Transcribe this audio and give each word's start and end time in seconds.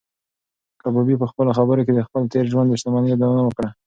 کبابي 0.81 1.15
په 1.21 1.25
خپلو 1.31 1.51
خبرو 1.57 1.85
کې 1.85 1.91
د 1.95 2.01
خپل 2.07 2.21
تېر 2.33 2.45
ژوند 2.51 2.67
د 2.69 2.73
شتمنۍ 2.81 3.07
یادونه 3.11 3.41
وکړه. 3.45 3.69